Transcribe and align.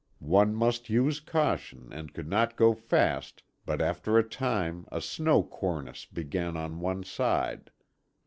One 0.33 0.55
must 0.55 0.89
use 0.89 1.19
caution 1.19 1.89
and 1.91 2.11
could 2.11 2.27
not 2.27 2.55
go 2.55 2.73
fast, 2.73 3.43
but 3.67 3.79
after 3.81 4.17
a 4.17 4.27
time 4.27 4.87
a 4.91 4.99
snow 4.99 5.43
cornice 5.43 6.05
began 6.07 6.57
on 6.57 6.79
one 6.79 7.03
side. 7.03 7.69